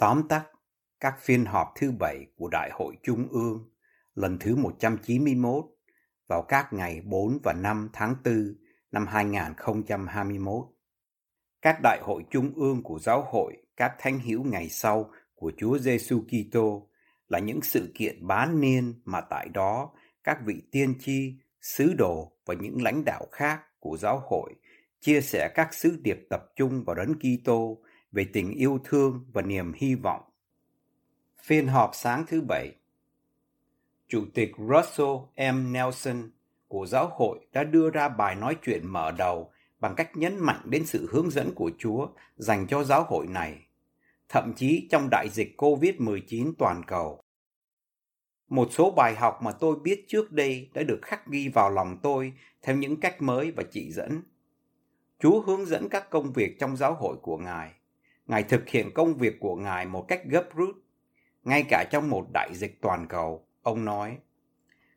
[0.00, 0.44] Tóm tắt
[1.00, 3.70] các phiên họp thứ bảy của Đại hội Trung ương
[4.14, 5.64] lần thứ 191
[6.28, 8.54] vào các ngày 4 và 5 tháng 4
[8.92, 10.64] năm 2021.
[11.62, 15.78] Các đại hội trung ương của giáo hội các thánh hiểu ngày sau của Chúa
[15.78, 16.90] Giêsu Kitô
[17.28, 19.92] là những sự kiện bán niên mà tại đó
[20.24, 24.54] các vị tiên tri, sứ đồ và những lãnh đạo khác của giáo hội
[25.00, 27.82] chia sẻ các sứ điệp tập trung vào đấng Kitô
[28.12, 30.22] về tình yêu thương và niềm hy vọng.
[31.42, 32.74] Phiên họp sáng thứ Bảy
[34.08, 35.10] Chủ tịch Russell
[35.52, 35.72] M.
[35.72, 36.30] Nelson
[36.68, 40.60] của giáo hội đã đưa ra bài nói chuyện mở đầu bằng cách nhấn mạnh
[40.64, 43.58] đến sự hướng dẫn của Chúa dành cho giáo hội này,
[44.28, 47.22] thậm chí trong đại dịch COVID-19 toàn cầu.
[48.48, 51.98] Một số bài học mà tôi biết trước đây đã được khắc ghi vào lòng
[52.02, 54.22] tôi theo những cách mới và chỉ dẫn.
[55.18, 57.72] Chúa hướng dẫn các công việc trong giáo hội của Ngài.
[58.30, 60.76] Ngài thực hiện công việc của Ngài một cách gấp rút,
[61.44, 64.18] ngay cả trong một đại dịch toàn cầu, ông nói.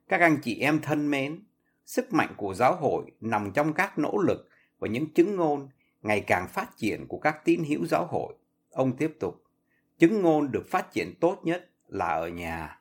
[0.07, 1.43] Các anh chị em thân mến,
[1.85, 5.69] sức mạnh của giáo hội nằm trong các nỗ lực và những chứng ngôn
[6.01, 8.35] ngày càng phát triển của các tín hữu giáo hội.
[8.69, 9.43] Ông tiếp tục,
[9.99, 12.79] chứng ngôn được phát triển tốt nhất là ở nhà.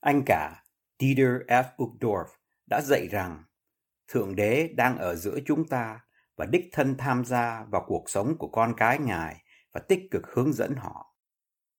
[0.00, 0.62] Anh cả
[0.98, 1.64] Dieter F.
[1.76, 2.26] Uchtdorf
[2.70, 3.42] đã dạy rằng
[4.08, 6.00] Thượng Đế đang ở giữa chúng ta
[6.36, 9.42] và đích thân tham gia vào cuộc sống của con cái Ngài
[9.72, 11.16] và tích cực hướng dẫn họ.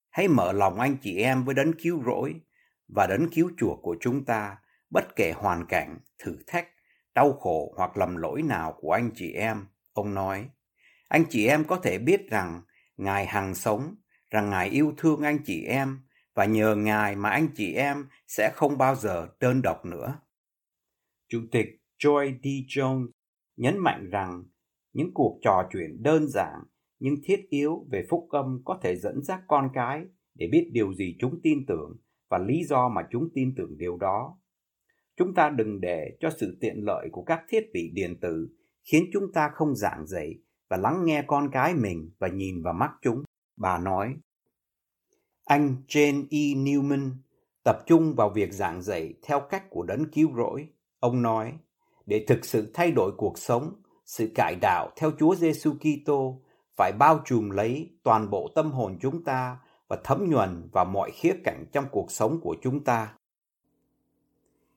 [0.09, 2.41] Hãy mở lòng anh chị em với đấng cứu rỗi
[2.87, 4.57] và đấng cứu chuộc của chúng ta
[4.89, 6.67] bất kể hoàn cảnh, thử thách,
[7.15, 10.49] đau khổ hoặc lầm lỗi nào của anh chị em, ông nói.
[11.07, 12.61] Anh chị em có thể biết rằng
[12.97, 13.95] Ngài hằng sống,
[14.29, 15.99] rằng Ngài yêu thương anh chị em
[16.35, 20.19] và nhờ Ngài mà anh chị em sẽ không bao giờ đơn độc nữa.
[21.29, 21.67] Chủ tịch
[21.99, 22.45] Joy D.
[22.77, 23.07] Jones
[23.57, 24.43] nhấn mạnh rằng
[24.93, 26.59] những cuộc trò chuyện đơn giản
[26.99, 30.93] nhưng thiết yếu về phúc âm có thể dẫn dắt con cái để biết điều
[30.93, 31.97] gì chúng tin tưởng
[32.29, 34.39] và lý do mà chúng tin tưởng điều đó.
[35.17, 38.47] Chúng ta đừng để cho sự tiện lợi của các thiết bị điện tử
[38.91, 40.35] khiến chúng ta không giảng dạy
[40.69, 43.23] và lắng nghe con cái mình và nhìn vào mắt chúng.
[43.57, 44.15] Bà nói,
[45.45, 46.55] anh Jane E.
[46.55, 47.11] Newman
[47.63, 50.67] tập trung vào việc giảng dạy theo cách của đấng cứu rỗi.
[50.99, 51.53] Ông nói,
[52.07, 56.41] để thực sự thay đổi cuộc sống, sự cải đạo theo Chúa Giêsu Kitô
[56.75, 59.57] phải bao trùm lấy toàn bộ tâm hồn chúng ta
[59.87, 63.13] và thấm nhuần vào mọi khía cạnh trong cuộc sống của chúng ta.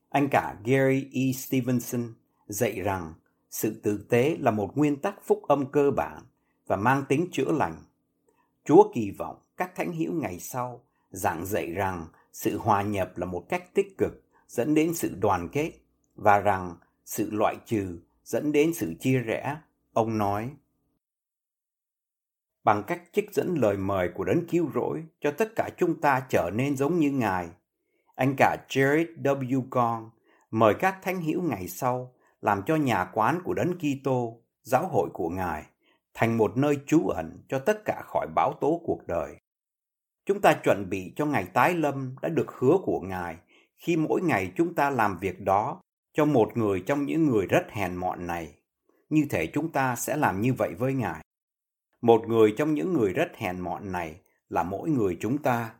[0.08, 1.32] Anh cả Gary E.
[1.32, 2.14] Stevenson
[2.46, 3.14] dạy rằng
[3.50, 6.22] sự tử tế là một nguyên tắc phúc âm cơ bản
[6.66, 7.84] và mang tính chữa lành.
[8.64, 13.26] Chúa kỳ vọng các thánh hữu ngày sau giảng dạy rằng sự hòa nhập là
[13.26, 15.72] một cách tích cực dẫn đến sự đoàn kết
[16.14, 16.76] và rằng
[17.10, 19.56] sự loại trừ dẫn đến sự chia rẽ,
[19.92, 20.50] ông nói.
[22.64, 26.26] Bằng cách trích dẫn lời mời của đấng cứu rỗi cho tất cả chúng ta
[26.28, 27.48] trở nên giống như Ngài,
[28.14, 29.62] anh cả Jared W.
[29.70, 30.10] Gong
[30.50, 35.08] mời các thánh hữu ngày sau làm cho nhà quán của đấng Kitô, giáo hội
[35.12, 35.64] của Ngài,
[36.14, 39.36] thành một nơi trú ẩn cho tất cả khỏi bão tố cuộc đời.
[40.26, 43.36] Chúng ta chuẩn bị cho ngày tái lâm đã được hứa của Ngài
[43.76, 45.80] khi mỗi ngày chúng ta làm việc đó
[46.12, 48.54] cho một người trong những người rất hèn mọn này.
[49.08, 51.24] Như thể chúng ta sẽ làm như vậy với Ngài.
[52.00, 55.74] Một người trong những người rất hèn mọn này là mỗi người chúng ta.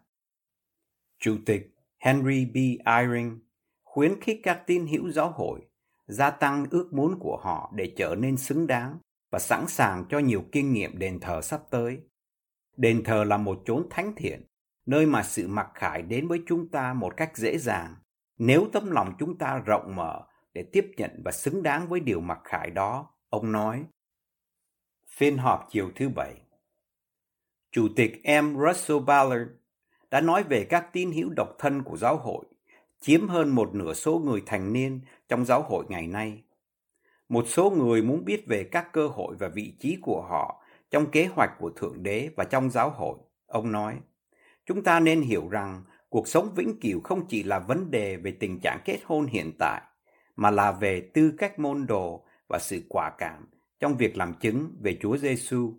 [1.19, 2.57] Chủ tịch Henry B.
[2.87, 3.39] Eyring
[3.85, 5.61] khuyến khích các tín hữu giáo hội
[6.07, 8.99] gia tăng ước muốn của họ để trở nên xứng đáng
[9.31, 11.99] và sẵn sàng cho nhiều kinh nghiệm đền thờ sắp tới.
[12.77, 14.43] Đền thờ là một chốn thánh thiện,
[14.87, 17.95] nơi mà sự mặc khải đến với chúng ta một cách dễ dàng
[18.43, 20.21] nếu tấm lòng chúng ta rộng mở
[20.53, 23.85] để tiếp nhận và xứng đáng với điều mặc khải đó, ông nói.
[25.09, 26.35] Phiên họp chiều thứ Bảy
[27.71, 29.51] Chủ tịch Em Russell Ballard
[30.11, 32.45] đã nói về các tín hữu độc thân của giáo hội,
[33.01, 36.43] chiếm hơn một nửa số người thành niên trong giáo hội ngày nay.
[37.29, 41.11] Một số người muốn biết về các cơ hội và vị trí của họ trong
[41.11, 43.19] kế hoạch của Thượng Đế và trong giáo hội.
[43.47, 43.97] Ông nói,
[44.67, 48.37] chúng ta nên hiểu rằng cuộc sống vĩnh cửu không chỉ là vấn đề về
[48.41, 49.83] tình trạng kết hôn hiện tại,
[50.37, 53.49] mà là về tư cách môn đồ và sự quả cảm
[53.81, 55.75] trong việc làm chứng về Chúa Giêsu.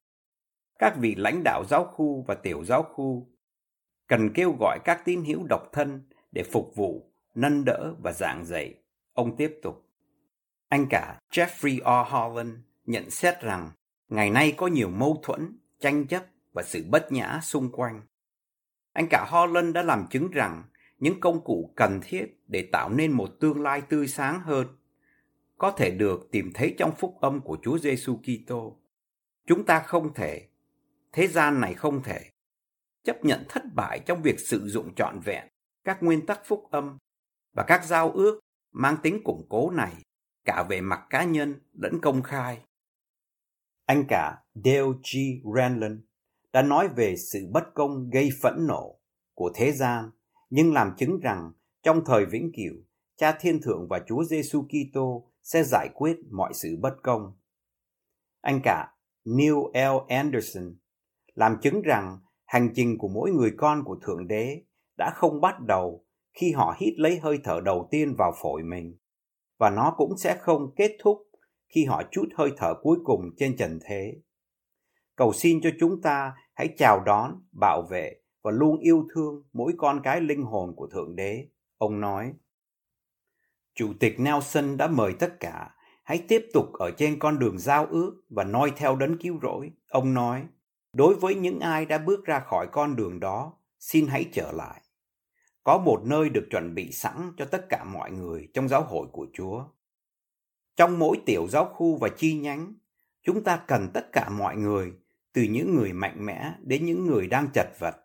[0.79, 3.27] Các vị lãnh đạo giáo khu và tiểu giáo khu
[4.07, 6.01] cần kêu gọi các tín hữu độc thân
[6.31, 8.73] để phục vụ, nâng đỡ và giảng dạy.
[9.13, 9.85] Ông tiếp tục.
[10.69, 12.11] Anh cả Jeffrey R.
[12.11, 12.53] Holland
[12.85, 13.71] nhận xét rằng
[14.09, 16.23] ngày nay có nhiều mâu thuẫn, tranh chấp
[16.53, 18.01] và sự bất nhã xung quanh.
[18.93, 20.63] Anh cả Holland đã làm chứng rằng
[20.99, 24.67] những công cụ cần thiết để tạo nên một tương lai tươi sáng hơn
[25.57, 28.77] có thể được tìm thấy trong phúc âm của Chúa Giêsu Kitô.
[29.45, 30.47] Chúng ta không thể,
[31.11, 32.29] thế gian này không thể
[33.03, 35.47] chấp nhận thất bại trong việc sử dụng trọn vẹn
[35.83, 36.97] các nguyên tắc phúc âm
[37.53, 38.39] và các giao ước
[38.71, 39.93] mang tính củng cố này
[40.45, 42.61] cả về mặt cá nhân lẫn công khai.
[43.85, 45.17] Anh cả Dale G.
[45.55, 45.99] Renlund
[46.53, 48.99] đã nói về sự bất công gây phẫn nộ
[49.33, 50.11] của thế gian,
[50.49, 51.51] nhưng làm chứng rằng
[51.83, 52.75] trong thời vĩnh cửu,
[53.17, 57.37] Cha Thiên Thượng và Chúa Giêsu Kitô sẽ giải quyết mọi sự bất công.
[58.41, 58.93] Anh cả
[59.25, 59.97] Neil L.
[60.07, 60.75] Anderson
[61.33, 64.61] làm chứng rằng hành trình của mỗi người con của Thượng Đế
[64.97, 68.97] đã không bắt đầu khi họ hít lấy hơi thở đầu tiên vào phổi mình,
[69.59, 71.17] và nó cũng sẽ không kết thúc
[71.67, 74.13] khi họ chút hơi thở cuối cùng trên trần thế.
[75.21, 79.73] Cầu xin cho chúng ta hãy chào đón, bảo vệ và luôn yêu thương mỗi
[79.77, 81.47] con cái linh hồn của Thượng Đế,
[81.77, 82.33] ông nói.
[83.75, 87.85] Chủ tịch Nelson đã mời tất cả hãy tiếp tục ở trên con đường giao
[87.85, 89.71] ước và noi theo đấng cứu rỗi.
[89.89, 90.43] Ông nói,
[90.93, 94.81] đối với những ai đã bước ra khỏi con đường đó, xin hãy trở lại.
[95.63, 99.07] Có một nơi được chuẩn bị sẵn cho tất cả mọi người trong giáo hội
[99.11, 99.65] của Chúa.
[100.75, 102.73] Trong mỗi tiểu giáo khu và chi nhánh,
[103.23, 104.93] chúng ta cần tất cả mọi người,
[105.33, 107.95] từ những người mạnh mẽ đến những người đang chật vật.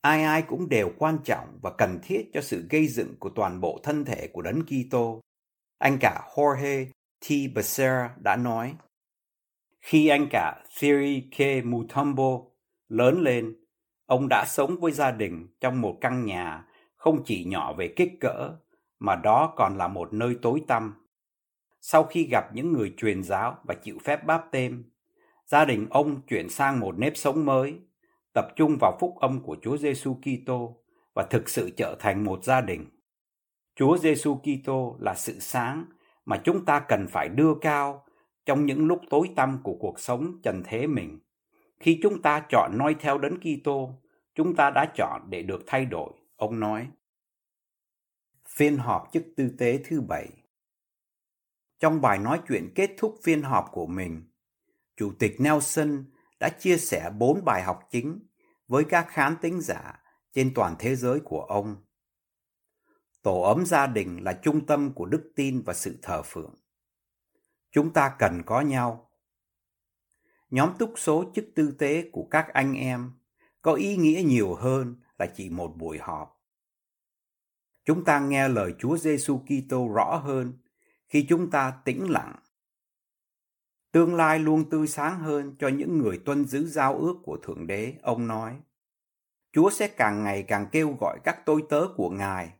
[0.00, 3.60] Ai ai cũng đều quan trọng và cần thiết cho sự gây dựng của toàn
[3.60, 5.20] bộ thân thể của Đấng Kitô.
[5.78, 6.86] Anh cả Jorge
[7.20, 7.54] T.
[7.54, 8.74] Becerra đã nói,
[9.80, 11.64] khi anh cả Thierry K.
[11.64, 12.40] Mutombo
[12.88, 13.56] lớn lên,
[14.06, 18.12] ông đã sống với gia đình trong một căn nhà không chỉ nhỏ về kích
[18.20, 18.56] cỡ,
[18.98, 21.06] mà đó còn là một nơi tối tăm.
[21.80, 24.90] Sau khi gặp những người truyền giáo và chịu phép báp tên,
[25.50, 27.80] gia đình ông chuyển sang một nếp sống mới,
[28.34, 30.82] tập trung vào phúc âm của Chúa Giêsu Kitô
[31.14, 32.86] và thực sự trở thành một gia đình.
[33.76, 35.84] Chúa Giêsu Kitô là sự sáng
[36.24, 38.04] mà chúng ta cần phải đưa cao
[38.46, 41.18] trong những lúc tối tăm của cuộc sống trần thế mình.
[41.80, 43.90] Khi chúng ta chọn noi theo đấng Kitô,
[44.34, 46.88] chúng ta đã chọn để được thay đổi, ông nói.
[48.48, 50.28] Phiên họp chức tư tế thứ bảy
[51.80, 54.29] Trong bài nói chuyện kết thúc phiên họp của mình,
[55.00, 56.04] Chủ tịch Nelson
[56.40, 58.26] đã chia sẻ bốn bài học chính
[58.68, 60.02] với các khán tính giả
[60.32, 61.76] trên toàn thế giới của ông.
[63.22, 66.54] Tổ ấm gia đình là trung tâm của đức tin và sự thờ phượng.
[67.70, 69.10] Chúng ta cần có nhau.
[70.50, 73.12] Nhóm túc số chức tư tế của các anh em
[73.62, 76.42] có ý nghĩa nhiều hơn là chỉ một buổi họp.
[77.84, 80.58] Chúng ta nghe lời Chúa Giêsu Kitô rõ hơn
[81.08, 82.36] khi chúng ta tĩnh lặng
[83.92, 87.66] Tương lai luôn tươi sáng hơn cho những người tuân giữ giao ước của Thượng
[87.66, 88.56] Đế, ông nói.
[89.52, 92.52] Chúa sẽ càng ngày càng kêu gọi các tôi tớ của Ngài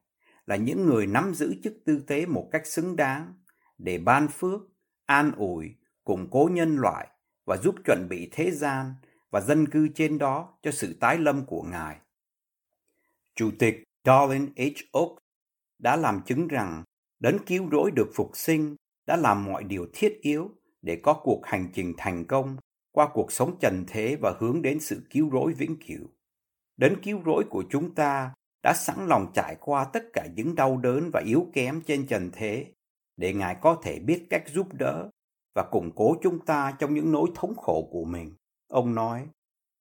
[0.46, 3.34] là những người nắm giữ chức tư tế một cách xứng đáng
[3.78, 4.60] để ban phước,
[5.06, 7.08] an ủi, củng cố nhân loại
[7.46, 8.94] và giúp chuẩn bị thế gian
[9.30, 11.96] và dân cư trên đó cho sự tái lâm của Ngài.
[13.34, 14.98] Chủ tịch Darlin H.
[14.98, 15.10] Oak
[15.78, 16.84] đã làm chứng rằng
[17.20, 20.50] đấng cứu rỗi được phục sinh đã làm mọi điều thiết yếu
[20.82, 22.56] để có cuộc hành trình thành công
[22.92, 26.06] qua cuộc sống trần thế và hướng đến sự cứu rỗi vĩnh cửu.
[26.76, 30.76] Đến cứu rỗi của chúng ta đã sẵn lòng trải qua tất cả những đau
[30.76, 32.66] đớn và yếu kém trên trần thế
[33.16, 35.10] để Ngài có thể biết cách giúp đỡ
[35.54, 38.34] và củng cố chúng ta trong những nỗi thống khổ của mình.
[38.68, 39.28] Ông nói,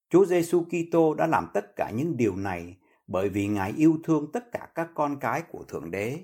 [0.09, 2.77] Chúa Giêsu Kitô đã làm tất cả những điều này
[3.07, 6.19] bởi vì Ngài yêu thương tất cả các con cái của Thượng Đế.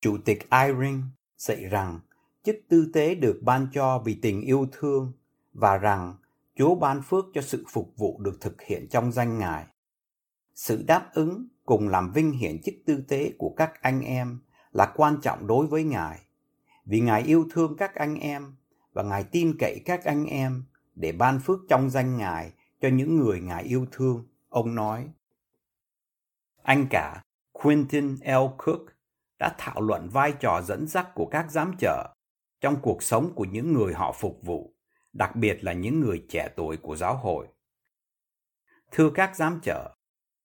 [0.00, 1.02] Chủ tịch Irene
[1.36, 2.00] dạy rằng
[2.48, 5.12] chức tư tế được ban cho vì tình yêu thương
[5.52, 6.14] và rằng
[6.56, 9.66] Chúa ban phước cho sự phục vụ được thực hiện trong danh Ngài.
[10.54, 14.38] Sự đáp ứng cùng làm vinh hiển chức tư tế của các anh em
[14.72, 16.20] là quan trọng đối với Ngài,
[16.84, 18.56] vì Ngài yêu thương các anh em
[18.92, 20.64] và Ngài tin cậy các anh em
[20.94, 25.08] để ban phước trong danh Ngài cho những người Ngài yêu thương, ông nói.
[26.62, 28.46] Anh cả Quentin L.
[28.58, 28.80] Cook
[29.38, 32.14] đã thảo luận vai trò dẫn dắt của các giám trợ
[32.60, 34.74] trong cuộc sống của những người họ phục vụ,
[35.12, 37.46] đặc biệt là những người trẻ tuổi của giáo hội.
[38.90, 39.96] Thưa các giám trợ,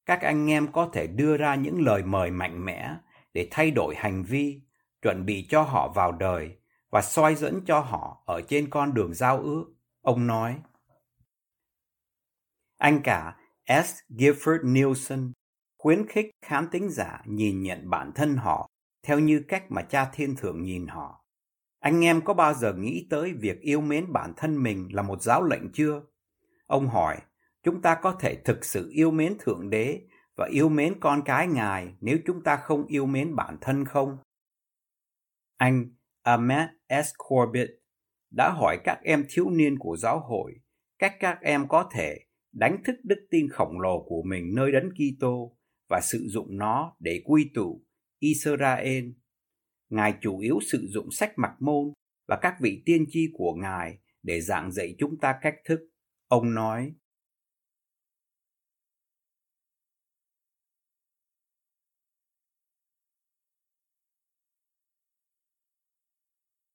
[0.06, 2.96] các anh em có thể đưa ra những lời mời mạnh mẽ
[3.34, 4.62] để thay đổi hành vi,
[5.02, 6.58] chuẩn bị cho họ vào đời
[6.90, 9.66] và soi dẫn cho họ ở trên con đường giao ước.
[10.02, 10.62] Ông nói,
[12.78, 13.94] Anh cả S.
[14.10, 15.32] Gifford Nielsen
[15.78, 18.70] khuyến khích khán tính giả nhìn nhận bản thân họ
[19.04, 21.23] theo như cách mà cha thiên thượng nhìn họ.
[21.84, 25.22] Anh em có bao giờ nghĩ tới việc yêu mến bản thân mình là một
[25.22, 26.02] giáo lệnh chưa?
[26.66, 27.18] Ông hỏi,
[27.64, 30.02] chúng ta có thể thực sự yêu mến Thượng Đế
[30.36, 34.18] và yêu mến con cái Ngài nếu chúng ta không yêu mến bản thân không?
[35.58, 35.86] Anh
[36.22, 37.14] Ahmed S.
[37.18, 37.70] Corbett
[38.32, 40.54] đã hỏi các em thiếu niên của giáo hội
[41.00, 42.20] cách các em có thể
[42.52, 45.58] đánh thức đức tin khổng lồ của mình nơi đấng Kitô
[45.90, 47.82] và sử dụng nó để quy tụ
[48.20, 49.04] Israel.
[49.94, 51.94] Ngài chủ yếu sử dụng sách mặc môn
[52.28, 55.80] và các vị tiên tri của Ngài để giảng dạy chúng ta cách thức.
[56.28, 56.94] Ông nói,